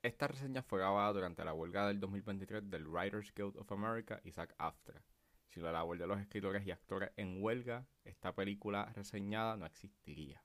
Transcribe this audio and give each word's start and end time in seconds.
Esta 0.00 0.28
reseña 0.28 0.62
fue 0.62 0.78
grabada 0.78 1.12
durante 1.12 1.44
la 1.44 1.52
huelga 1.52 1.88
del 1.88 1.98
2023 1.98 2.70
del 2.70 2.86
Writers 2.86 3.32
Guild 3.34 3.56
of 3.56 3.72
America 3.72 4.20
y 4.22 4.30
SAG 4.30 4.54
AFTRA. 4.56 5.02
Si 5.48 5.58
la 5.58 5.72
labor 5.72 5.98
de 5.98 6.06
los 6.06 6.20
escritores 6.20 6.64
y 6.64 6.70
actores 6.70 7.10
en 7.16 7.42
huelga, 7.42 7.84
esta 8.04 8.32
película 8.32 8.92
reseñada 8.94 9.56
no 9.56 9.66
existiría. 9.66 10.40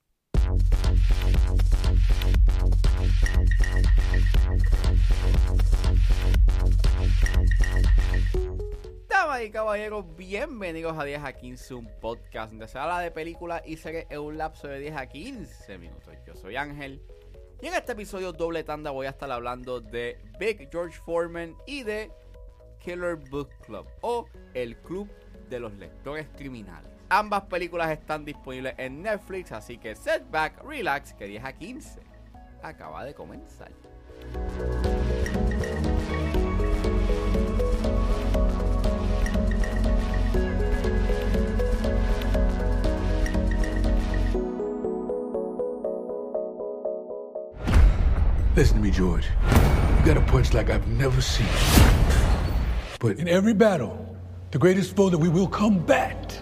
Damas 9.08 9.44
y 9.44 9.52
caballeros, 9.52 10.16
bienvenidos 10.16 10.98
a 10.98 11.04
10 11.04 11.24
a 11.24 11.34
15, 11.34 11.76
un 11.76 11.90
podcast 12.02 12.50
donde 12.54 12.68
se 12.68 12.80
habla 12.80 13.02
de 13.02 13.12
películas 13.12 13.62
y 13.68 13.78
series 13.78 14.08
en 14.10 14.20
un 14.20 14.36
lapso 14.36 14.68
de 14.68 14.80
10 14.80 14.96
a 14.96 15.06
15 15.06 15.78
minutos. 15.78 16.16
Yo 16.26 16.36
soy 16.36 16.56
Ángel 16.56 17.04
y 17.64 17.68
en 17.68 17.76
este 17.76 17.94
episodio 17.94 18.34
doble 18.34 18.66
tanda 18.66 18.92
voy 18.92 19.06
a 19.06 19.12
estar 19.12 19.32
hablando 19.32 19.80
de 19.80 20.20
Big 20.38 20.68
George 20.70 21.00
Foreman 21.06 21.56
y 21.66 21.84
de 21.84 22.12
Killer 22.78 23.16
Book 23.16 23.52
Club 23.66 23.88
o 24.02 24.28
El 24.54 24.76
Club 24.80 25.10
de 25.50 25.62
los 25.62 25.74
Lectores 25.76 26.28
Criminales. 26.36 26.92
Ambas 27.08 27.44
películas 27.44 27.90
están 27.90 28.26
disponibles 28.26 28.74
en 28.78 29.02
Netflix, 29.02 29.54
así 29.54 29.78
que 29.78 29.96
set 29.96 30.30
back, 30.30 30.62
relax, 30.62 31.14
que 31.14 31.26
10 31.26 31.46
a 31.46 31.54
15 31.54 32.02
acaba 32.62 33.06
de 33.06 33.14
comenzar. 33.14 33.72
Listen 48.64 48.78
to 48.78 48.84
me, 48.84 48.92
George. 48.92 49.28
You 50.00 50.06
got 50.06 50.16
a 50.16 50.22
punch 50.22 50.54
like 50.54 50.70
I've 50.70 50.88
never 50.88 51.20
seen. 51.20 51.46
But 52.98 53.20
in 53.20 53.28
every 53.28 53.54
battle, 53.54 54.18
the 54.52 54.58
greatest 54.58 54.96
foe 54.96 55.10
that 55.10 55.18
we 55.18 55.28
will 55.28 55.50
combat 55.50 56.42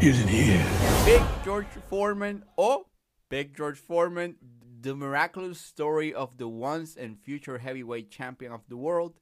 isn't 0.00 0.28
here. 0.28 0.64
Big 1.04 1.20
George 1.44 1.66
Foreman 1.88 2.44
oh, 2.56 2.86
Big 3.28 3.56
George 3.56 3.76
Foreman, 3.76 4.36
The 4.82 4.94
Miraculous 4.94 5.60
Story 5.60 6.14
of 6.14 6.38
the 6.38 6.46
Once 6.46 6.94
and 6.94 7.18
Future 7.18 7.58
Heavyweight 7.58 8.08
Champion 8.08 8.52
of 8.52 8.60
the 8.68 8.76
World, 8.76 9.14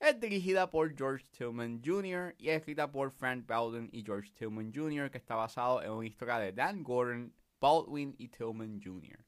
es 0.00 0.14
dirigida 0.14 0.70
por 0.70 0.94
George 0.96 1.26
Tillman 1.36 1.82
Jr. 1.84 2.32
y 2.38 2.48
escrita 2.48 2.90
por 2.90 3.10
Frank 3.10 3.46
Bowden 3.46 3.90
y 3.92 4.02
George 4.02 4.30
Tillman 4.34 4.72
Jr., 4.74 5.10
que 5.10 5.18
está 5.18 5.34
basado 5.34 5.82
en 5.82 5.90
una 5.90 6.06
historia 6.06 6.38
de 6.38 6.52
Dan 6.52 6.82
Gordon, 6.82 7.34
Baldwin 7.60 8.14
y 8.16 8.28
Tillman 8.28 8.80
Jr. 8.82 9.26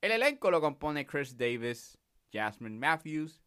El 0.00 0.12
elenco 0.12 0.52
lo 0.52 0.60
compone 0.60 1.04
Chris 1.04 1.36
Davis, 1.36 1.98
Jasmine 2.32 2.78
Matthews, 2.78 3.42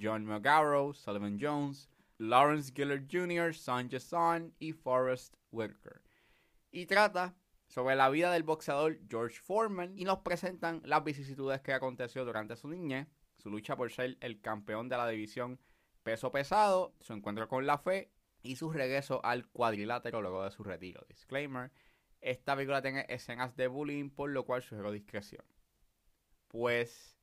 John 0.00 0.24
McGarrow, 0.24 0.94
Sullivan 0.94 1.38
Jones, 1.40 1.88
Lawrence 2.18 2.72
Gillard 2.72 3.08
Jr., 3.10 3.52
Sanjay 3.52 3.98
Son 3.98 4.54
y 4.60 4.72
Forrest 4.72 5.34
Whitaker. 5.50 6.00
Y 6.70 6.86
trata 6.86 7.34
sobre 7.66 7.96
la 7.96 8.10
vida 8.10 8.30
del 8.30 8.44
boxeador 8.44 9.00
George 9.08 9.40
Foreman 9.40 9.98
y 9.98 10.04
nos 10.04 10.20
presentan 10.20 10.82
las 10.84 11.02
vicisitudes 11.02 11.62
que 11.62 11.72
aconteció 11.72 12.24
durante 12.24 12.54
su 12.54 12.68
niñez, 12.68 13.08
su 13.36 13.50
lucha 13.50 13.74
por 13.74 13.90
ser 13.90 14.18
el 14.20 14.40
campeón 14.40 14.88
de 14.88 14.96
la 14.96 15.08
división 15.08 15.58
peso 16.04 16.30
pesado, 16.30 16.94
su 17.00 17.12
encuentro 17.12 17.48
con 17.48 17.66
la 17.66 17.76
fe 17.76 18.12
y 18.40 18.54
su 18.54 18.70
regreso 18.70 19.20
al 19.24 19.48
cuadrilátero 19.48 20.22
luego 20.22 20.44
de 20.44 20.52
su 20.52 20.62
retiro. 20.62 21.04
Disclaimer, 21.08 21.72
esta 22.20 22.54
película 22.54 22.82
tiene 22.82 23.04
escenas 23.08 23.56
de 23.56 23.66
bullying 23.66 24.10
por 24.10 24.30
lo 24.30 24.46
cual 24.46 24.62
sugiero 24.62 24.92
discreción. 24.92 25.44
Pues 26.48 27.18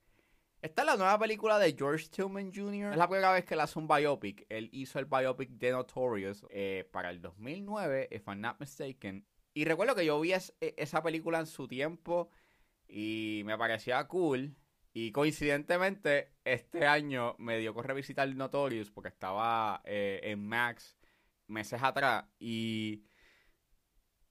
esta 0.66 0.82
es 0.82 0.86
la 0.88 0.98
nueva 0.98 1.20
película 1.20 1.60
de 1.60 1.76
George 1.78 2.08
Tillman 2.10 2.52
Jr. 2.52 2.92
Es 2.92 2.98
la 2.98 3.08
primera 3.08 3.32
vez 3.32 3.46
que 3.46 3.54
él 3.54 3.60
hace 3.60 3.78
un 3.78 3.88
biopic. 3.88 4.48
Él 4.50 4.70
hizo 4.72 4.98
el 4.98 5.06
biopic 5.06 5.52
de 5.52 5.72
Notorious 5.72 6.44
eh, 6.50 6.90
para 6.92 7.12
el 7.12 7.22
2009, 7.22 8.08
if 8.12 8.28
I'm 8.28 8.42
not 8.42 8.60
mistaken. 8.60 9.28
Y 9.54 9.66
recuerdo 9.66 9.94
que 9.94 10.06
yo 10.06 10.20
vi 10.20 10.34
e, 10.34 10.42
esa 10.60 11.04
película 11.04 11.40
en 11.40 11.46
su 11.46 11.68
tiempo 11.68 12.32
y 12.88 13.44
me 13.46 13.56
parecía 13.60 14.08
cool. 14.08 14.56
Y 14.92 15.12
coincidentemente, 15.12 16.34
este 16.44 16.88
año 16.88 17.36
me 17.38 17.60
dio 17.60 17.72
por 17.74 17.86
revisitar 17.86 18.28
Notorious 18.34 18.90
porque 18.90 19.10
estaba 19.10 19.84
eh, 19.86 20.20
en 20.24 20.48
Max 20.48 20.98
meses 21.46 21.84
atrás. 21.84 22.26
Y. 22.40 23.04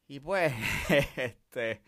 Y 0.08 0.18
pues, 0.18 0.52
este. 1.16 1.82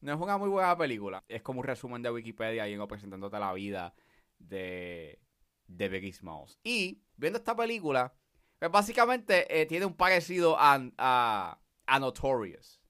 No 0.00 0.12
es 0.12 0.20
una 0.20 0.38
muy 0.38 0.48
buena 0.48 0.76
película. 0.76 1.24
Es 1.28 1.42
como 1.42 1.60
un 1.60 1.66
resumen 1.66 2.02
de 2.02 2.10
Wikipedia 2.10 2.68
y 2.68 2.86
presentándote 2.86 3.38
la 3.38 3.52
vida 3.52 3.94
de, 4.38 5.20
de 5.66 5.88
Biggie 5.88 6.12
Smalls. 6.12 6.58
Y 6.62 7.02
viendo 7.16 7.38
esta 7.38 7.56
película, 7.56 8.14
pues 8.58 8.70
básicamente 8.70 9.60
eh, 9.60 9.66
tiene 9.66 9.86
un 9.86 9.94
parecido 9.94 10.58
a, 10.58 10.80
a, 10.98 11.60
a 11.86 11.98
Notorious. 11.98 12.80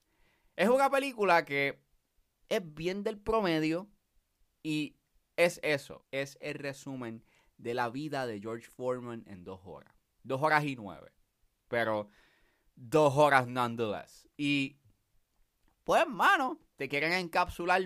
Es 0.55 0.69
una 0.69 0.89
película 0.89 1.45
que 1.45 1.81
es 2.49 2.73
bien 2.73 3.03
del 3.03 3.19
promedio 3.19 3.89
y 4.63 4.97
es 5.35 5.59
eso, 5.63 6.05
es 6.11 6.37
el 6.41 6.55
resumen 6.55 7.23
de 7.57 7.73
la 7.73 7.89
vida 7.89 8.25
de 8.25 8.39
George 8.39 8.67
Foreman 8.67 9.23
en 9.27 9.43
dos 9.43 9.61
horas. 9.63 9.93
Dos 10.23 10.41
horas 10.41 10.63
y 10.65 10.75
nueve. 10.75 11.13
Pero 11.67 12.09
dos 12.75 13.15
horas 13.15 13.47
nonetheless. 13.47 14.27
Y 14.37 14.79
pues, 15.83 16.07
mano, 16.07 16.59
te 16.77 16.87
quieren 16.87 17.11
encapsular 17.13 17.81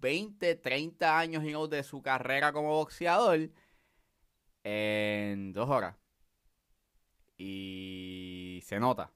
20, 0.00 0.56
30 0.56 1.18
años 1.18 1.70
de 1.70 1.82
su 1.82 2.02
carrera 2.02 2.52
como 2.52 2.70
boxeador 2.70 3.50
en 4.64 5.52
dos 5.52 5.70
horas. 5.70 5.96
Y 7.38 8.60
se 8.64 8.78
nota. 8.78 9.12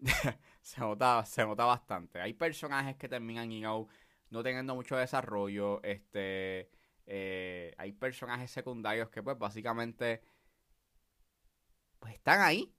se, 0.62 0.80
nota 0.80 1.24
se 1.24 1.44
nota 1.44 1.64
bastante. 1.64 2.20
Hay 2.20 2.34
personajes 2.34 2.96
que 2.96 3.08
terminan 3.08 3.50
you 3.50 3.60
know, 3.60 3.88
no 4.30 4.42
teniendo 4.42 4.74
mucho 4.74 4.96
desarrollo. 4.96 5.82
Este, 5.82 6.70
eh, 7.06 7.74
hay 7.78 7.92
personajes 7.92 8.50
secundarios 8.50 9.10
que 9.10 9.22
pues 9.22 9.38
básicamente 9.38 10.22
pues 11.98 12.14
están 12.14 12.40
ahí. 12.40 12.74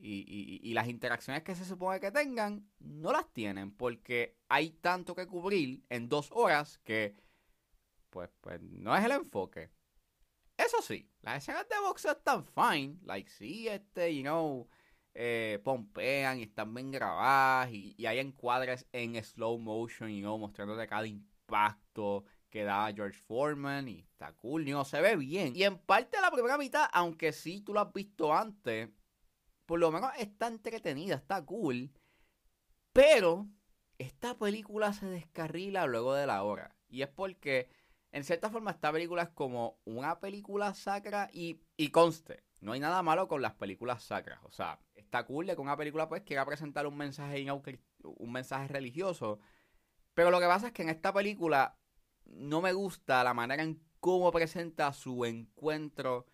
Y, 0.00 0.72
las 0.74 0.88
interacciones 0.88 1.42
que 1.42 1.54
se 1.54 1.64
supone 1.64 1.98
que 1.98 2.12
tengan 2.12 2.68
no 2.78 3.12
las 3.12 3.32
tienen 3.32 3.72
porque 3.72 4.38
hay 4.48 4.70
tanto 4.70 5.14
que 5.14 5.26
cubrir 5.26 5.84
en 5.88 6.08
dos 6.08 6.30
horas 6.32 6.78
que 6.84 7.16
pues, 8.10 8.30
pues 8.40 8.60
no 8.62 8.96
es 8.96 9.04
el 9.04 9.12
enfoque. 9.12 9.70
Eso 10.56 10.82
sí, 10.82 11.10
las 11.22 11.42
escenas 11.42 11.68
de 11.68 11.78
boxeo 11.80 12.12
están 12.12 12.44
fine. 12.44 12.98
Like, 13.04 13.30
sí, 13.30 13.68
este, 13.68 14.14
you 14.14 14.22
know, 14.22 14.68
eh, 15.14 15.60
pompean 15.64 16.38
y 16.38 16.44
están 16.44 16.74
bien 16.74 16.90
grabadas 16.90 17.72
y, 17.72 18.06
hay 18.06 18.18
encuadres 18.18 18.86
en 18.92 19.22
slow 19.22 19.58
motion, 19.58 20.10
you 20.10 20.20
know, 20.20 20.38
mostrándote 20.38 20.86
cada 20.86 21.06
impacto 21.06 22.24
que 22.50 22.64
da 22.64 22.92
George 22.94 23.18
Foreman 23.18 23.88
y 23.88 24.00
está 24.00 24.32
cool, 24.32 24.64
you 24.64 24.84
se 24.84 25.00
ve 25.00 25.16
bien. 25.16 25.54
Y 25.54 25.64
en 25.64 25.78
parte 25.78 26.20
la 26.20 26.30
primera 26.30 26.56
mitad, 26.56 26.88
aunque 26.92 27.32
sí 27.32 27.60
tú 27.60 27.74
lo 27.74 27.80
has 27.80 27.92
visto 27.92 28.34
antes, 28.34 28.90
por 29.68 29.78
lo 29.78 29.92
menos 29.92 30.10
está 30.16 30.46
entretenida, 30.46 31.16
está 31.16 31.44
cool. 31.44 31.92
Pero 32.94 33.46
esta 33.98 34.38
película 34.38 34.94
se 34.94 35.04
descarrila 35.04 35.86
luego 35.86 36.14
de 36.14 36.26
la 36.26 36.42
hora. 36.42 36.74
Y 36.88 37.02
es 37.02 37.08
porque, 37.08 37.68
en 38.10 38.24
cierta 38.24 38.48
forma, 38.48 38.70
esta 38.70 38.90
película 38.90 39.24
es 39.24 39.28
como 39.28 39.78
una 39.84 40.20
película 40.20 40.72
sacra 40.72 41.28
y, 41.34 41.60
y 41.76 41.90
conste. 41.90 42.44
No 42.62 42.72
hay 42.72 42.80
nada 42.80 43.02
malo 43.02 43.28
con 43.28 43.42
las 43.42 43.56
películas 43.56 44.02
sacras. 44.02 44.40
O 44.44 44.50
sea, 44.50 44.80
está 44.94 45.26
cool 45.26 45.46
de 45.46 45.54
que 45.54 45.60
una 45.60 45.76
película 45.76 46.08
pues 46.08 46.22
quiera 46.22 46.46
presentar 46.46 46.86
un 46.86 46.96
mensaje, 46.96 47.46
un 47.50 48.32
mensaje 48.32 48.68
religioso. 48.68 49.38
Pero 50.14 50.30
lo 50.30 50.40
que 50.40 50.46
pasa 50.46 50.68
es 50.68 50.72
que 50.72 50.80
en 50.80 50.88
esta 50.88 51.12
película 51.12 51.78
no 52.24 52.62
me 52.62 52.72
gusta 52.72 53.22
la 53.22 53.34
manera 53.34 53.62
en 53.62 53.82
cómo 54.00 54.32
presenta 54.32 54.94
su 54.94 55.26
encuentro 55.26 56.24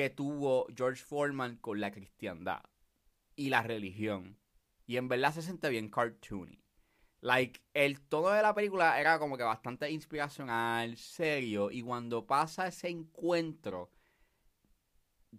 que 0.00 0.08
tuvo 0.08 0.66
George 0.74 1.04
Foreman 1.04 1.56
con 1.56 1.78
la 1.78 1.90
cristiandad 1.90 2.62
y 3.36 3.50
la 3.50 3.62
religión. 3.62 4.38
Y 4.86 4.96
en 4.96 5.08
verdad 5.08 5.34
se 5.34 5.42
siente 5.42 5.68
bien 5.68 5.90
cartoony. 5.90 6.64
Like, 7.20 7.60
el 7.74 8.00
tono 8.00 8.30
de 8.30 8.40
la 8.40 8.54
película 8.54 8.98
era 8.98 9.18
como 9.18 9.36
que 9.36 9.42
bastante 9.42 9.90
inspiracional, 9.90 10.96
serio. 10.96 11.70
Y 11.70 11.82
cuando 11.82 12.26
pasa 12.26 12.66
ese 12.66 12.88
encuentro, 12.88 13.90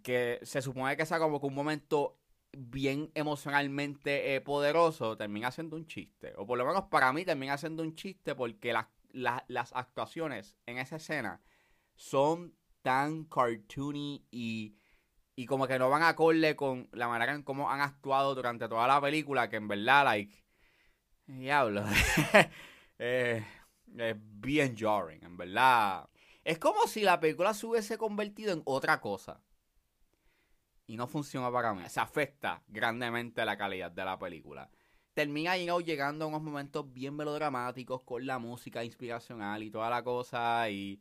que 0.00 0.38
se 0.44 0.62
supone 0.62 0.96
que 0.96 1.06
sea 1.06 1.18
como 1.18 1.40
que 1.40 1.48
un 1.48 1.54
momento 1.54 2.20
bien 2.52 3.10
emocionalmente 3.14 4.36
eh, 4.36 4.40
poderoso, 4.40 5.16
termina 5.16 5.50
siendo 5.50 5.74
un 5.74 5.88
chiste. 5.88 6.34
O 6.36 6.46
por 6.46 6.56
lo 6.56 6.64
menos 6.64 6.84
para 6.84 7.12
mí 7.12 7.24
termina 7.24 7.58
siendo 7.58 7.82
un 7.82 7.96
chiste 7.96 8.36
porque 8.36 8.72
las 9.12 9.72
actuaciones 9.72 10.56
en 10.66 10.78
esa 10.78 10.96
escena 10.96 11.42
son 11.96 12.54
tan 12.82 13.24
cartoony 13.24 14.26
y, 14.30 14.76
y 15.34 15.46
como 15.46 15.66
que 15.66 15.78
no 15.78 15.88
van 15.88 16.02
a 16.02 16.10
acorde 16.10 16.54
con 16.56 16.88
la 16.92 17.08
manera 17.08 17.34
en 17.34 17.42
cómo 17.42 17.70
han 17.70 17.80
actuado 17.80 18.34
durante 18.34 18.68
toda 18.68 18.86
la 18.86 19.00
película, 19.00 19.48
que 19.48 19.56
en 19.56 19.68
verdad, 19.68 20.04
like, 20.04 20.44
diablo, 21.26 21.84
eh, 22.98 23.44
es 23.96 24.16
bien 24.18 24.76
jarring, 24.76 25.24
en 25.24 25.36
verdad. 25.36 26.08
Es 26.44 26.58
como 26.58 26.86
si 26.86 27.02
la 27.02 27.20
película 27.20 27.54
se 27.54 27.66
hubiese 27.66 27.96
convertido 27.96 28.52
en 28.52 28.62
otra 28.64 29.00
cosa. 29.00 29.40
Y 30.86 30.96
no 30.96 31.06
funciona 31.06 31.50
para 31.50 31.72
mí. 31.72 31.82
Se 31.88 32.00
afecta 32.00 32.62
grandemente 32.66 33.44
la 33.44 33.56
calidad 33.56 33.90
de 33.90 34.04
la 34.04 34.18
película. 34.18 34.68
Termina 35.14 35.56
llegando 35.56 36.24
a 36.24 36.28
unos 36.28 36.42
momentos 36.42 36.92
bien 36.92 37.14
melodramáticos 37.14 38.02
con 38.02 38.26
la 38.26 38.38
música 38.38 38.82
inspiracional 38.82 39.62
y 39.62 39.70
toda 39.70 39.88
la 39.88 40.02
cosa. 40.02 40.68
Y, 40.70 41.00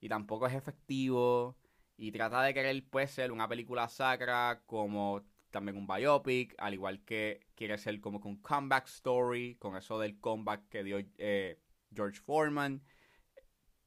y 0.00 0.08
tampoco 0.08 0.46
es 0.46 0.54
efectivo. 0.54 1.56
Y 1.96 2.12
trata 2.12 2.42
de 2.42 2.54
querer 2.54 2.84
pues 2.88 3.10
ser 3.10 3.32
una 3.32 3.48
película 3.48 3.88
sacra 3.88 4.62
como 4.66 5.24
también 5.50 5.76
un 5.76 5.86
biopic, 5.86 6.54
al 6.58 6.74
igual 6.74 7.04
que 7.04 7.48
quiere 7.54 7.78
ser 7.78 8.00
como 8.00 8.20
que 8.20 8.28
un 8.28 8.36
comeback 8.36 8.86
story, 8.86 9.56
con 9.56 9.76
eso 9.76 9.98
del 9.98 10.18
comeback 10.20 10.68
que 10.68 10.84
dio 10.84 10.98
eh, 11.18 11.60
George 11.94 12.20
Foreman. 12.20 12.82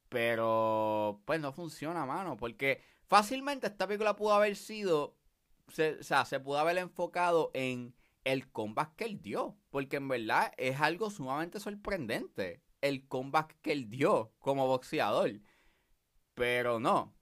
Pero, 0.10 1.22
pues 1.26 1.40
no 1.40 1.54
funciona, 1.54 2.06
mano, 2.06 2.36
porque 2.36 2.82
fácilmente 3.08 3.68
esta 3.68 3.88
película 3.88 4.16
pudo 4.16 4.34
haber 4.34 4.58
sido, 4.58 5.16
o 5.68 6.04
sea, 6.04 6.26
se 6.26 6.40
pudo 6.42 6.60
haber 6.60 6.78
enfocado 6.78 7.50
en 7.54 7.96
el 8.26 8.52
comeback 8.52 8.96
que 8.96 9.06
él 9.06 9.22
dio, 9.22 9.58
porque 9.70 9.98
en 9.98 10.10
verdad 10.10 10.52
es 10.58 10.82
algo 10.82 11.10
sumamente 11.10 11.62
sorprendente, 11.62 12.62
el 12.82 13.08
comeback 13.08 13.62
que 13.62 13.72
él 13.72 13.90
dio 13.90 14.34
como 14.40 14.68
boxeador. 14.68 15.40
Pero 16.42 16.80
no. 16.80 17.14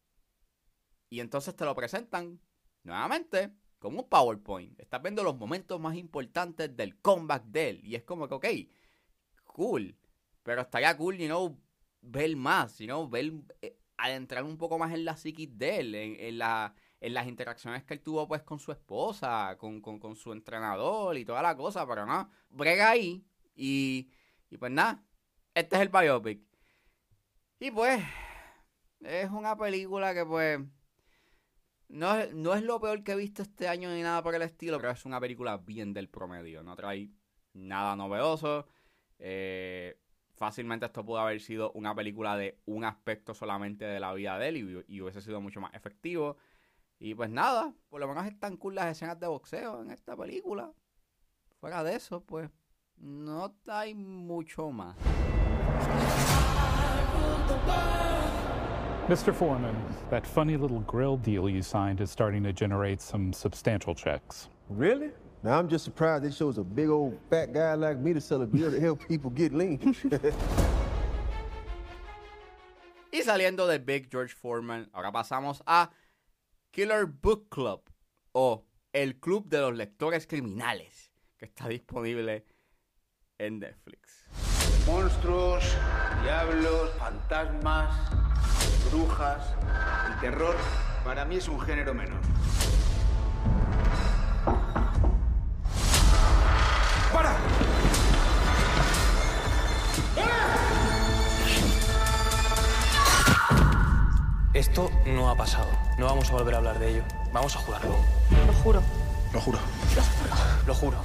Y 1.10 1.20
entonces 1.20 1.54
te 1.54 1.66
lo 1.66 1.76
presentan 1.76 2.40
nuevamente 2.84 3.54
como 3.78 4.00
un 4.00 4.08
PowerPoint. 4.08 4.80
Estás 4.80 5.02
viendo 5.02 5.24
los 5.24 5.36
momentos 5.36 5.78
más 5.78 5.98
importantes 5.98 6.74
del 6.78 7.02
comeback 7.02 7.44
de 7.44 7.70
él. 7.70 7.82
Y 7.84 7.96
es 7.96 8.04
como 8.04 8.30
que, 8.30 8.36
ok, 8.36 8.46
cool. 9.44 9.98
Pero 10.42 10.62
estaría 10.62 10.96
cool, 10.96 11.18
you 11.18 11.26
know, 11.26 11.62
ver 12.00 12.34
más, 12.38 12.78
you 12.78 12.86
know, 12.86 13.10
ver, 13.10 13.34
eh, 13.62 13.78
adentrar 13.98 14.46
un 14.46 14.58
poco 14.58 14.80
más 14.80 14.94
en 14.94 15.04
la 15.04 15.18
psiquis 15.18 15.50
de 15.58 15.80
él, 15.82 15.96
en, 15.96 16.38
la, 16.38 16.74
en 17.02 17.14
las 17.14 17.28
interacciones 17.28 17.84
que 17.84 17.96
él 17.96 18.00
tuvo 18.02 18.26
pues 18.26 18.44
con 18.44 18.58
su 18.62 18.72
esposa, 18.72 19.58
con, 19.60 19.82
con, 19.82 20.16
su 20.16 20.32
entrenador 20.32 21.18
y 21.18 21.26
toda 21.26 21.42
la 21.42 21.58
cosa, 21.58 21.86
pero 21.86 22.06
no, 22.06 22.32
brega 22.50 22.92
ahí 22.92 23.28
y, 23.54 24.10
y 24.50 24.56
pues 24.56 24.72
nada, 24.72 25.04
este 25.54 25.76
es 25.76 25.82
el 25.82 25.90
biopic. 25.90 26.42
Y 27.60 27.72
pues, 27.72 28.02
es 29.02 29.30
una 29.30 29.56
película 29.58 30.14
que 30.14 30.26
pues 30.26 30.60
no, 31.90 32.26
no 32.34 32.54
es 32.54 32.64
lo 32.64 32.80
peor 32.80 33.04
que 33.04 33.14
he 33.14 33.16
visto 33.16 33.42
este 33.42 33.68
año 33.68 33.90
ni 33.90 34.02
nada 34.02 34.22
por 34.22 34.36
el 34.36 34.44
estilo, 34.44 34.78
pero 34.78 34.92
es 34.92 35.06
una 35.06 35.20
película 35.20 35.58
bien 35.58 35.94
del 35.94 36.08
promedio. 36.08 36.64
No 36.64 36.76
trae 36.76 37.10
nada 37.54 37.96
novedoso. 37.96 38.68
Eh, 39.18 40.00
fácilmente 40.36 40.86
esto 40.86 41.04
pudo 41.04 41.20
haber 41.20 41.42
sido 41.42 41.72
una 41.74 41.94
película 41.96 42.38
de 42.38 42.60
un 42.66 42.86
aspecto 42.86 43.34
solamente 43.34 43.86
de 43.86 44.00
la 44.00 44.14
vida 44.14 44.38
de 44.38 44.48
él 44.50 44.86
y, 44.88 45.02
hubiese 45.02 45.22
sido 45.22 45.42
mucho 45.42 45.60
más 45.60 45.74
efectivo. 45.74 46.38
Y 47.00 47.16
pues 47.16 47.30
nada, 47.30 47.74
por 47.90 48.00
lo 48.00 48.08
menos 48.08 48.26
están 48.26 48.58
cool 48.58 48.76
las 48.76 48.88
escenas 48.88 49.20
de 49.20 49.28
boxeo 49.28 49.82
en 49.82 49.92
esta 49.92 50.16
película. 50.16 50.72
Fuera 51.60 51.84
de 51.84 51.96
eso, 51.96 52.22
pues 52.22 52.50
no 52.98 53.56
hay 53.68 53.96
mucho 53.96 54.70
más. 54.72 54.96
Mr. 59.10 59.34
Foreman, 59.34 59.76
that 60.12 60.24
funny 60.24 60.56
little 60.56 60.82
grill 60.82 61.18
deal 61.18 61.50
you 61.50 61.64
signed 61.64 62.00
is 62.00 62.12
starting 62.12 62.44
to 62.44 62.54
generate 62.54 63.02
some 63.02 63.34
substantial 63.34 63.96
checks. 63.96 64.50
Really? 64.70 65.10
Now 65.42 65.58
I'm 65.58 65.68
just 65.68 65.84
surprised 65.84 66.26
it 66.26 66.34
shows 66.36 66.60
a 66.60 66.64
big 66.64 66.90
old 66.90 67.18
fat 67.28 67.52
guy 67.52 67.74
like 67.74 67.98
me 67.98 68.14
to 68.14 68.22
sell 68.22 68.44
a 68.44 68.46
deal 68.46 68.70
to 68.70 68.80
help 68.80 69.02
people 69.08 69.32
get 69.32 69.52
lean. 69.52 69.80
y 73.12 73.24
saliendo 73.24 73.66
de 73.68 73.80
Big 73.80 74.12
George 74.12 74.36
Foreman, 74.36 74.88
ahora 74.94 75.12
pasamos 75.12 75.64
a 75.66 75.90
Killer 76.72 77.08
Book 77.08 77.50
Club 77.50 77.90
o 78.34 78.64
El 78.94 79.16
Club 79.16 79.50
de 79.50 79.60
los 79.60 79.76
Lectores 79.76 80.28
Criminales, 80.28 81.10
que 81.40 81.46
está 81.46 81.68
disponible 81.68 82.46
en 83.40 83.58
Netflix. 83.58 84.24
Monstruos, 84.86 85.64
diablos, 86.24 86.92
fantasmas 87.00 88.19
brujas, 88.92 89.56
el 90.08 90.20
terror, 90.20 90.56
para 91.04 91.26
mí 91.26 91.38
es 91.38 91.48
un 91.48 91.60
género 91.62 91.94
menor. 91.94 92.20
¡Para! 97.14 97.36
Esto 104.54 104.90
no 105.06 105.30
ha 105.30 105.36
pasado. 105.36 105.70
No 105.98 106.06
vamos 106.06 106.30
a 106.30 106.34
volver 106.34 106.56
a 106.56 106.58
hablar 106.58 106.80
de 106.80 106.90
ello. 106.90 107.04
Vamos 107.32 107.56
a 107.56 107.60
jurarlo. 107.60 107.96
Lo 108.48 108.54
juro. 108.54 108.82
Lo 109.32 109.40
juro. 109.40 109.60
Lo 109.96 110.02
juro. 110.02 110.36
Lo 110.68 110.76
juro. 110.76 110.98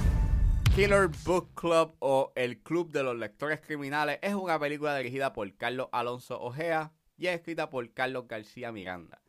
Killer 0.75 1.09
Book 1.23 1.53
Club 1.53 1.95
o 1.99 2.33
El 2.35 2.61
Club 2.61 2.91
de 2.91 3.01
los 3.01 3.15
Lectores 3.15 3.61
Criminales 3.61 4.19
es 4.21 4.33
una 4.33 4.59
película 4.59 4.97
dirigida 4.97 5.31
por 5.31 5.55
Carlos 5.55 5.87
Alonso 5.93 6.41
Ojea, 6.41 6.91
y 7.17 7.27
es 7.27 7.35
escrita 7.35 7.69
por 7.69 7.93
Carlos 7.93 8.27
García 8.27 8.71
Miranda. 8.71 9.21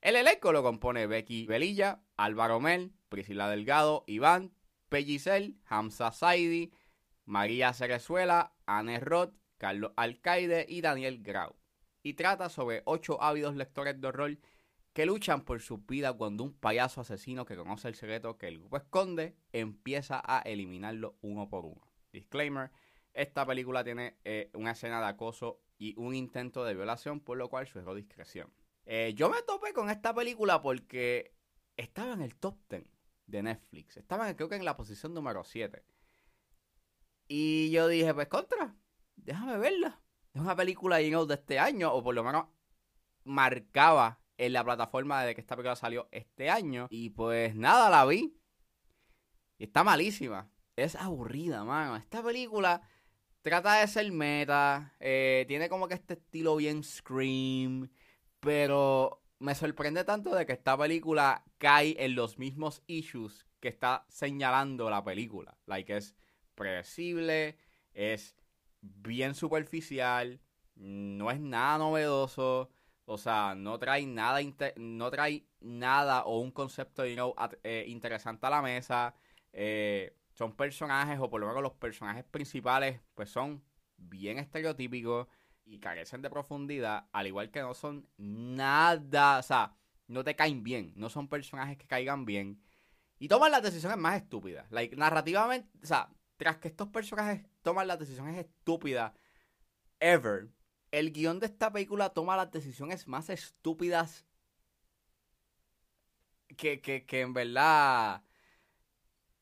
El 0.00 0.16
elenco 0.16 0.52
lo 0.52 0.62
compone 0.62 1.06
Becky 1.06 1.46
Velilla, 1.46 2.02
Álvaro 2.16 2.60
Mel, 2.60 2.92
Priscila 3.08 3.48
Delgado, 3.48 4.04
Iván, 4.06 4.52
Pellicel, 4.88 5.56
Hamza 5.66 6.12
Saidi, 6.12 6.72
María 7.24 7.72
Cerezuela, 7.72 8.54
Anne 8.66 9.00
Roth, 9.00 9.34
Carlos 9.56 9.92
Alcaide 9.96 10.66
y 10.68 10.82
Daniel 10.82 11.22
Grau. 11.22 11.56
Y 12.02 12.14
trata 12.14 12.50
sobre 12.50 12.82
ocho 12.84 13.22
ávidos 13.22 13.56
lectores 13.56 13.98
de 13.98 14.06
horror 14.06 14.38
que 14.92 15.06
luchan 15.06 15.44
por 15.44 15.60
su 15.60 15.78
vida 15.78 16.12
cuando 16.12 16.44
un 16.44 16.52
payaso 16.52 17.00
asesino 17.00 17.44
que 17.44 17.56
conoce 17.56 17.88
el 17.88 17.94
secreto 17.94 18.36
que 18.36 18.48
el 18.48 18.58
grupo 18.58 18.76
esconde 18.76 19.34
empieza 19.52 20.22
a 20.24 20.40
eliminarlo 20.40 21.16
uno 21.22 21.48
por 21.48 21.64
uno. 21.64 21.82
Disclaimer, 22.12 22.70
esta 23.12 23.46
película 23.46 23.82
tiene 23.82 24.18
eh, 24.24 24.50
una 24.54 24.72
escena 24.72 25.00
de 25.00 25.06
acoso 25.06 25.60
y 25.78 25.94
un 25.98 26.14
intento 26.14 26.64
de 26.64 26.74
violación, 26.74 27.20
por 27.20 27.36
lo 27.36 27.48
cual 27.48 27.66
suelo 27.66 27.94
discreción. 27.94 28.52
Eh, 28.86 29.12
yo 29.16 29.30
me 29.30 29.42
topé 29.42 29.72
con 29.72 29.90
esta 29.90 30.14
película 30.14 30.60
porque 30.60 31.34
estaba 31.76 32.12
en 32.12 32.22
el 32.22 32.36
top 32.36 32.56
10 32.68 32.84
de 33.26 33.42
Netflix. 33.42 33.96
Estaba 33.96 34.34
creo 34.36 34.48
que 34.48 34.56
en 34.56 34.64
la 34.64 34.76
posición 34.76 35.14
número 35.14 35.44
7. 35.44 35.84
Y 37.26 37.70
yo 37.70 37.88
dije, 37.88 38.12
pues 38.12 38.28
contra, 38.28 38.76
déjame 39.16 39.58
verla. 39.58 40.00
Es 40.32 40.40
una 40.40 40.56
película 40.56 40.98
de 40.98 41.34
este 41.34 41.58
año, 41.58 41.92
o 41.92 42.02
por 42.02 42.14
lo 42.14 42.24
menos 42.24 42.46
marcaba 43.22 44.20
en 44.36 44.52
la 44.52 44.64
plataforma 44.64 45.22
de 45.22 45.34
que 45.34 45.40
esta 45.40 45.56
película 45.56 45.76
salió 45.76 46.08
este 46.10 46.50
año. 46.50 46.88
Y 46.90 47.10
pues 47.10 47.54
nada, 47.54 47.88
la 47.88 48.04
vi. 48.04 48.36
Y 49.58 49.64
está 49.64 49.84
malísima. 49.84 50.50
Es 50.76 50.96
aburrida, 50.96 51.64
mano. 51.64 51.96
Esta 51.96 52.22
película 52.22 52.82
trata 53.44 53.74
de 53.74 53.86
ser 53.86 54.10
meta, 54.10 54.94
eh, 55.00 55.44
tiene 55.46 55.68
como 55.68 55.86
que 55.86 55.94
este 55.94 56.14
estilo 56.14 56.56
bien 56.56 56.82
Scream, 56.82 57.90
pero 58.40 59.22
me 59.38 59.54
sorprende 59.54 60.02
tanto 60.04 60.34
de 60.34 60.46
que 60.46 60.54
esta 60.54 60.78
película 60.78 61.44
cae 61.58 61.94
en 62.02 62.14
los 62.14 62.38
mismos 62.38 62.82
issues 62.86 63.46
que 63.60 63.68
está 63.68 64.06
señalando 64.08 64.88
la 64.88 65.04
película. 65.04 65.58
Like, 65.66 65.94
es 65.94 66.16
predecible, 66.54 67.58
es 67.92 68.34
bien 68.80 69.34
superficial, 69.34 70.40
no 70.76 71.30
es 71.30 71.38
nada 71.38 71.76
novedoso, 71.76 72.70
o 73.04 73.18
sea, 73.18 73.54
no 73.54 73.78
trae 73.78 74.06
nada, 74.06 74.40
no 74.76 75.10
trae 75.10 75.46
nada 75.60 76.24
o 76.24 76.40
un 76.40 76.50
concepto 76.50 77.04
you 77.04 77.14
know, 77.14 77.34
eh, 77.62 77.84
interesante 77.88 78.46
a 78.46 78.50
la 78.50 78.62
mesa. 78.62 79.14
Eh, 79.52 80.16
son 80.34 80.54
personajes, 80.54 81.18
o 81.20 81.30
por 81.30 81.40
lo 81.40 81.46
menos 81.46 81.62
los 81.62 81.74
personajes 81.74 82.24
principales, 82.24 83.00
pues 83.14 83.30
son 83.30 83.64
bien 83.96 84.38
estereotípicos 84.38 85.28
y 85.64 85.78
carecen 85.78 86.22
de 86.22 86.30
profundidad, 86.30 87.08
al 87.12 87.26
igual 87.26 87.50
que 87.50 87.60
no 87.60 87.72
son 87.74 88.08
nada, 88.18 89.38
o 89.38 89.42
sea, 89.42 89.74
no 90.08 90.24
te 90.24 90.36
caen 90.36 90.62
bien, 90.62 90.92
no 90.96 91.08
son 91.08 91.28
personajes 91.28 91.78
que 91.78 91.86
caigan 91.86 92.24
bien 92.24 92.60
y 93.18 93.28
toman 93.28 93.52
las 93.52 93.62
decisiones 93.62 93.96
más 93.96 94.16
estúpidas. 94.16 94.70
Like, 94.70 94.96
narrativamente, 94.96 95.70
o 95.82 95.86
sea, 95.86 96.10
tras 96.36 96.58
que 96.58 96.68
estos 96.68 96.88
personajes 96.88 97.46
toman 97.62 97.86
las 97.86 97.98
decisiones 97.98 98.36
estúpidas 98.36 99.12
ever, 100.00 100.50
el 100.90 101.12
guion 101.12 101.38
de 101.40 101.46
esta 101.46 101.72
película 101.72 102.10
toma 102.10 102.36
las 102.36 102.50
decisiones 102.50 103.06
más 103.06 103.30
estúpidas 103.30 104.26
que, 106.56 106.80
que, 106.80 107.06
que 107.06 107.20
en 107.20 107.32
verdad 107.32 108.22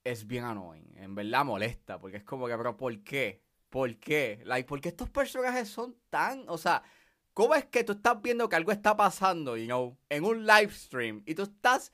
es 0.05 0.27
bien 0.27 0.45
annoying. 0.45 0.97
En 0.97 1.15
verdad 1.15 1.45
molesta, 1.45 1.99
porque 1.99 2.19
es 2.19 2.25
como 2.25 2.47
que, 2.47 2.57
pero 2.57 2.77
¿por 2.77 3.03
qué? 3.03 3.43
¿Por 3.69 3.97
qué? 3.97 4.43
Like, 4.45 4.69
¿por 4.69 4.81
qué 4.81 4.91
estos 4.91 5.11
personajes 5.11 5.69
son 5.69 5.97
tan, 6.11 6.45
o 6.49 6.59
sea, 6.59 6.83
cómo 7.33 7.55
es 7.55 7.65
que 7.67 7.85
tú 7.85 7.93
estás 7.93 8.21
viendo 8.21 8.49
que 8.49 8.57
algo 8.57 8.73
está 8.73 8.97
pasando, 8.97 9.57
you 9.57 9.67
know, 9.67 9.97
en 10.09 10.25
un 10.25 10.47
live 10.47 10.71
stream 10.73 11.23
y 11.27 11.35
tú 11.35 11.43
estás, 11.45 11.93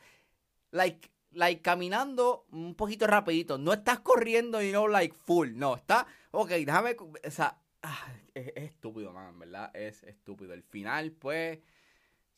like, 0.70 1.10
like, 1.30 1.62
caminando 1.62 2.46
un 2.50 2.74
poquito 2.74 3.06
rapidito, 3.06 3.58
no 3.58 3.72
estás 3.72 4.00
corriendo, 4.00 4.60
you 4.62 4.70
know, 4.70 4.88
like, 4.88 5.14
full, 5.14 5.50
no, 5.54 5.76
está, 5.76 6.06
ok, 6.32 6.50
déjame, 6.50 6.96
o 6.98 7.30
sea, 7.30 7.58
ah, 7.82 8.12
es, 8.34 8.48
es 8.56 8.64
estúpido, 8.64 9.12
man, 9.12 9.38
verdad, 9.38 9.70
es 9.74 10.02
estúpido. 10.02 10.54
El 10.54 10.62
final, 10.62 11.12
pues, 11.12 11.60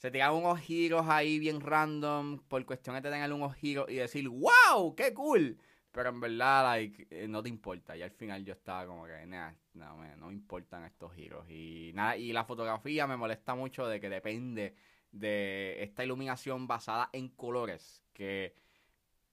se 0.00 0.10
tiran 0.10 0.32
unos 0.32 0.58
giros 0.60 1.04
ahí 1.08 1.38
bien 1.38 1.60
random 1.60 2.38
por 2.48 2.64
cuestiones 2.64 3.02
de 3.02 3.10
tener 3.10 3.30
unos 3.34 3.54
giros 3.54 3.84
y 3.90 3.96
decir, 3.96 4.30
wow, 4.30 4.94
qué 4.96 5.12
cool. 5.12 5.58
Pero 5.92 6.08
en 6.08 6.20
verdad, 6.20 6.64
like, 6.64 7.06
eh, 7.10 7.28
no 7.28 7.42
te 7.42 7.50
importa. 7.50 7.94
Y 7.94 8.00
al 8.00 8.10
final 8.10 8.42
yo 8.42 8.54
estaba 8.54 8.86
como 8.86 9.04
que, 9.04 9.26
no, 9.74 9.96
me, 9.98 10.16
no 10.16 10.32
importan 10.32 10.84
estos 10.86 11.12
giros. 11.12 11.44
Y 11.50 11.90
nada, 11.94 12.16
y 12.16 12.32
la 12.32 12.44
fotografía 12.46 13.06
me 13.06 13.18
molesta 13.18 13.54
mucho 13.54 13.86
de 13.88 14.00
que 14.00 14.08
depende 14.08 14.74
de 15.12 15.82
esta 15.82 16.02
iluminación 16.02 16.66
basada 16.66 17.10
en 17.12 17.28
colores. 17.28 18.02
Que, 18.14 18.54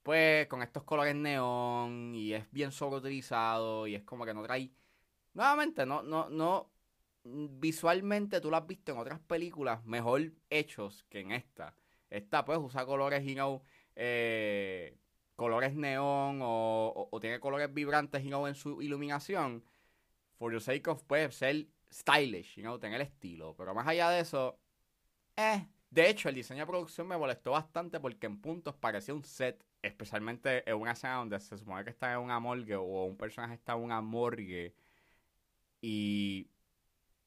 pues, 0.02 0.48
con 0.48 0.60
estos 0.60 0.82
colores 0.82 1.14
neón 1.14 2.14
y 2.14 2.34
es 2.34 2.44
bien 2.52 2.72
sobreutilizado 2.72 3.86
y 3.86 3.94
es 3.94 4.02
como 4.02 4.26
que 4.26 4.34
no 4.34 4.42
trae. 4.42 4.70
Nuevamente, 5.32 5.86
no, 5.86 6.02
no, 6.02 6.28
no. 6.28 6.70
Visualmente 7.24 8.40
tú 8.40 8.50
lo 8.50 8.56
has 8.56 8.66
visto 8.66 8.92
en 8.92 8.98
otras 8.98 9.20
películas 9.20 9.84
mejor 9.84 10.32
hechos 10.50 11.04
que 11.08 11.20
en 11.20 11.32
esta. 11.32 11.74
Esta, 12.10 12.44
pues, 12.44 12.58
usa 12.58 12.86
colores, 12.86 13.24
you 13.24 13.34
know, 13.34 13.62
eh 13.96 14.96
colores 15.38 15.72
neón 15.76 16.42
o, 16.42 16.88
o, 16.88 17.08
o 17.12 17.20
tiene 17.20 17.38
colores 17.38 17.72
vibrantes 17.72 18.24
you 18.24 18.28
know, 18.28 18.48
en 18.48 18.56
su 18.56 18.82
iluminación, 18.82 19.64
for 20.36 20.52
the 20.52 20.60
sake 20.60 20.88
of 20.88 21.04
pues, 21.04 21.36
ser 21.36 21.68
stylish, 21.92 22.56
you 22.56 22.62
know, 22.62 22.78
tener 22.78 23.00
estilo. 23.00 23.54
Pero 23.56 23.72
más 23.74 23.86
allá 23.86 24.10
de 24.10 24.20
eso, 24.20 24.58
eh. 25.36 25.68
De 25.90 26.10
hecho, 26.10 26.28
el 26.28 26.34
diseño 26.34 26.60
de 26.62 26.66
producción 26.66 27.06
me 27.08 27.16
molestó 27.16 27.52
bastante 27.52 27.98
porque 28.00 28.26
en 28.26 28.40
puntos 28.40 28.74
parecía 28.76 29.14
un 29.14 29.24
set, 29.24 29.64
especialmente 29.80 30.68
en 30.68 30.76
una 30.76 30.92
escena 30.92 31.14
donde 31.16 31.40
se 31.40 31.56
supone 31.56 31.84
que 31.84 31.90
está 31.90 32.12
en 32.12 32.20
una 32.20 32.40
morgue 32.40 32.76
o 32.76 33.04
un 33.04 33.16
personaje 33.16 33.54
está 33.54 33.72
en 33.74 33.80
una 33.80 34.00
morgue 34.02 34.74
y 35.80 36.50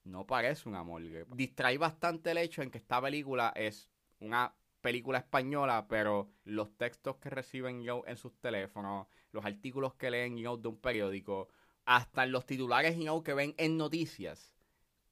no 0.04 0.26
parece 0.26 0.68
una 0.68 0.84
morgue. 0.84 1.26
Distrae 1.34 1.78
bastante 1.78 2.32
el 2.32 2.38
hecho 2.38 2.62
en 2.62 2.72
que 2.72 2.78
esta 2.78 3.02
película 3.02 3.54
es 3.56 3.90
una 4.20 4.54
película 4.82 5.20
española, 5.20 5.86
pero 5.88 6.32
los 6.44 6.76
textos 6.78 7.18
que 7.18 7.30
reciben 7.30 7.84
yo 7.84 8.04
en 8.08 8.18
sus 8.18 8.40
teléfonos, 8.40 9.08
los 9.32 9.46
artículos 9.46 9.94
que 9.94 10.12
leen 10.12 10.38
yo 10.38 10.58
de 10.58 10.68
un 10.68 10.78
periódico, 10.78 11.50
hasta 11.86 12.26
los 12.26 12.46
titulares 12.46 12.98
yo 12.98 13.24
que 13.24 13.34
ven 13.34 13.54
en 13.58 13.78
noticias, 13.78 14.54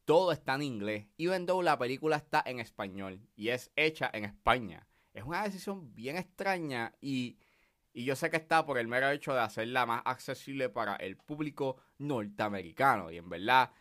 todo 0.05 0.31
está 0.31 0.55
en 0.55 0.63
inglés. 0.63 1.07
Even 1.17 1.45
though 1.45 1.63
la 1.63 1.77
película 1.77 2.17
está 2.17 2.43
en 2.45 2.59
español 2.59 3.21
y 3.35 3.49
es 3.49 3.71
hecha 3.75 4.09
en 4.13 4.25
España. 4.25 4.87
Es 5.13 5.23
una 5.23 5.43
decisión 5.43 5.93
bien 5.93 6.17
extraña 6.17 6.93
y, 6.99 7.37
y 7.93 8.05
yo 8.05 8.15
sé 8.15 8.29
que 8.29 8.37
está 8.37 8.65
por 8.65 8.77
el 8.79 8.87
mero 8.87 9.09
hecho 9.09 9.33
de 9.33 9.41
hacerla 9.41 9.85
más 9.85 10.01
accesible 10.05 10.69
para 10.69 10.95
el 10.95 11.17
público 11.17 11.77
norteamericano. 11.97 13.11
Y 13.11 13.17
en 13.17 13.29
verdad, 13.29 13.71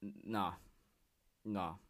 no, 0.00 0.58
no 1.44 1.86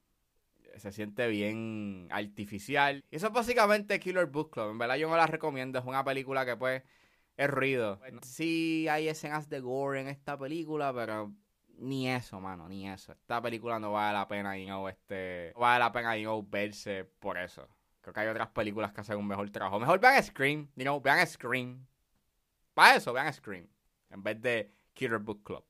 se 0.79 0.93
siente 0.93 1.27
bien 1.29 2.09
artificial. 2.11 3.05
Y 3.11 3.17
eso 3.17 3.29
es 3.29 3.33
básicamente 3.33 4.01
Killer 4.01 4.27
Book 4.27 4.51
Club. 4.51 4.71
En 4.71 4.79
verdad 4.79 4.97
yo 4.97 5.09
me 5.09 5.17
la 5.17 5.27
recomiendo. 5.27 5.79
Es 5.79 5.85
una 5.85 6.05
película 6.05 6.45
que 6.45 6.57
pues 6.57 6.83
es 7.37 7.51
ruido. 7.51 8.01
Sí 8.23 8.87
hay 8.89 9.09
escenas 9.09 9.49
de 9.49 9.61
gore 9.61 10.01
en 10.01 10.09
esta 10.09 10.39
película, 10.39 10.93
pero 10.95 11.33
ni 11.79 12.09
eso, 12.09 12.41
mano, 12.41 12.69
ni 12.69 12.89
eso. 12.89 13.13
Esta 13.13 13.41
película 13.43 13.79
no 13.79 13.93
vale 13.93 14.17
la 14.17 14.29
pena, 14.29 14.57
you 14.57 14.67
know, 14.67 14.89
este, 14.89 15.53
no 15.55 15.61
vale 15.61 15.81
la 15.81 15.93
pena, 15.93 16.17
you 16.17 16.25
know, 16.25 16.47
verse 16.49 17.05
por 17.05 17.39
eso. 17.39 17.69
Creo 18.01 18.15
que 18.15 18.21
hay 18.21 18.29
otras 18.29 18.49
películas 18.49 18.93
que 18.93 19.01
hacen 19.01 19.19
un 19.19 19.27
mejor 19.27 19.51
trabajo. 19.51 19.81
Mejor 19.81 20.01
vean 20.01 20.23
Scream, 20.23 20.69
you 20.77 20.85
know, 20.85 21.01
vean 21.01 21.27
Scream. 21.27 21.87
Para 22.73 22.97
eso, 22.97 23.13
vean 23.13 23.33
Scream. 23.33 23.69
En 24.11 24.23
vez 24.23 24.41
de 24.41 24.73
Killer 24.95 25.19
Book 25.19 25.43
Club. 25.43 25.65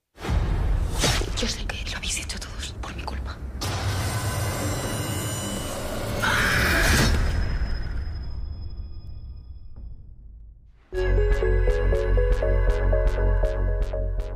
Yo 1.36 1.46
sé 1.46 1.66
que 1.66 1.90
lo 1.90 1.98
habéis 1.98 2.18
hecho 2.18 2.38
todos 2.38 2.74
por 2.80 2.96
mi 2.96 3.02
culpa. 3.02 3.36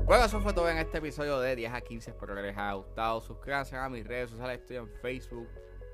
Bueno, 0.05 0.25
eso 0.27 0.43
fue 0.43 0.53
todo 0.53 0.69
en 0.69 0.77
este 0.77 0.99
episodio 0.99 1.41
de 1.41 1.57
10 1.57 1.73
a 1.73 1.81
15. 1.81 2.11
Espero 2.11 2.35
que 2.35 2.43
les 2.43 2.59
haya 2.59 2.75
gustado. 2.75 3.23
Suscríbanse 3.23 3.77
a 3.77 3.89
mis 3.89 4.07
redes 4.07 4.29
sociales. 4.29 4.61
Estoy 4.61 4.77
en 4.77 4.89
Facebook, 5.01 5.49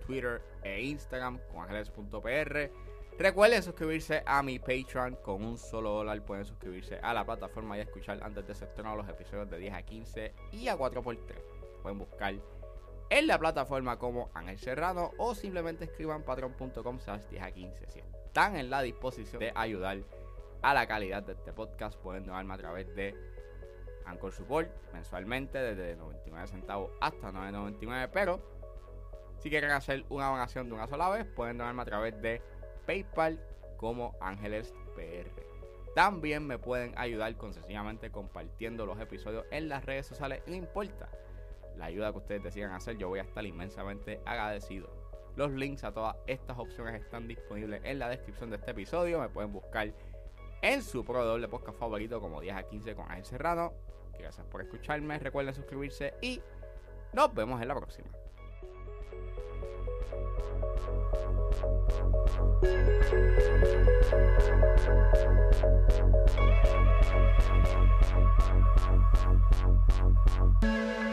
Twitter 0.05 0.43
e 0.65 0.83
Instagram 0.83 1.39
con 1.53 1.63
ángeles.pr. 1.63 2.71
Recuerden 3.19 3.63
suscribirse 3.63 4.23
a 4.27 4.43
mi 4.43 4.59
Patreon 4.59 5.17
con 5.23 5.43
un 5.43 5.57
solo 5.57 5.91
dólar. 5.91 6.21
Pueden 6.23 6.45
suscribirse 6.45 6.99
a 7.03 7.15
la 7.15 7.25
plataforma 7.25 7.79
y 7.79 7.81
escuchar 7.81 8.23
antes 8.23 8.47
de 8.47 8.55
ser 8.55 8.69
los 8.77 9.09
episodios 9.09 9.49
de 9.49 9.59
10 9.59 9.75
a 9.75 9.83
15 9.83 10.35
y 10.53 10.69
a 10.69 10.77
4x3. 10.77 11.35
Pueden 11.81 11.99
buscar 11.99 12.35
en 13.09 13.27
la 13.27 13.39
plataforma 13.39 13.99
como 13.99 14.31
Ángel 14.35 14.59
Serrano 14.59 15.13
o 15.17 15.35
simplemente 15.35 15.87
escriban 15.87 16.25
patreon.com 16.25 16.99
10 17.31 17.43
a 17.43 17.51
15. 17.51 17.87
Si 17.89 18.01
están 18.01 18.57
en 18.57 18.69
la 18.69 18.83
disposición 18.83 19.41
de 19.41 19.51
ayudar 19.55 19.99
a 20.61 20.75
la 20.75 20.87
calidad 20.87 21.23
de 21.23 21.33
este 21.33 21.55
podcast, 21.55 21.99
pueden 21.99 22.27
donarme 22.27 22.53
a 22.53 22.59
través 22.59 22.95
de 22.95 23.15
Anchor 24.05 24.33
Support 24.33 24.93
mensualmente 24.93 25.57
desde 25.57 25.97
99 25.97 26.49
centavos 26.49 26.91
hasta 27.01 27.33
9.99. 27.33 28.11
Pero 28.13 28.43
si 29.39 29.49
quieren 29.49 29.71
hacer 29.71 30.05
una 30.11 30.29
donación 30.29 30.69
de 30.69 30.75
una 30.75 30.87
sola 30.87 31.09
vez, 31.09 31.25
pueden 31.25 31.57
donarme 31.57 31.81
a 31.81 31.87
través 31.87 32.21
de 32.21 32.43
PayPal 32.87 33.41
como 33.77 34.15
Ángeles 34.21 34.75
PR. 34.95 35.31
También 35.95 36.47
me 36.47 36.59
pueden 36.59 36.93
ayudar 36.99 37.35
con 37.37 37.55
sencillamente 37.55 38.11
compartiendo 38.11 38.85
los 38.85 39.01
episodios 39.01 39.47
en 39.51 39.69
las 39.69 39.85
redes 39.85 40.07
sociales. 40.07 40.43
No 40.47 40.55
importa 40.55 41.09
la 41.77 41.87
ayuda 41.87 42.13
que 42.13 42.19
ustedes 42.19 42.43
decidan 42.43 42.73
hacer, 42.73 42.97
yo 42.97 43.09
voy 43.09 43.19
a 43.19 43.23
estar 43.23 43.45
inmensamente 43.45 44.21
agradecido. 44.25 44.91
Los 45.37 45.53
links 45.53 45.85
a 45.85 45.93
todas 45.93 46.17
estas 46.27 46.59
opciones 46.59 47.01
están 47.01 47.29
disponibles 47.29 47.83
en 47.85 47.99
la 47.99 48.09
descripción 48.09 48.51
de 48.51 48.57
este 48.57 48.71
episodio. 48.71 49.21
Me 49.21 49.29
pueden 49.29 49.53
buscar 49.53 49.93
en 50.63 50.83
su 50.83 51.05
pro 51.05 51.25
doble 51.25 51.49
podcast 51.49 51.79
favorito 51.79 52.21
como 52.21 52.41
10 52.41 52.57
a 52.57 52.63
15 52.63 52.95
con 52.95 53.11
Ángel 53.11 53.25
Serrano. 53.27 53.73
Gracias 54.19 54.47
por 54.47 54.63
escucharme. 54.63 55.19
Recuerden 55.19 55.55
suscribirse 55.55 56.15
y 56.23 56.41
nos 57.13 57.35
vemos 57.35 57.61
en 57.61 57.69
la 57.69 57.75
próxima. 57.75 58.09
Thank 62.37 62.65
you. 70.65 71.06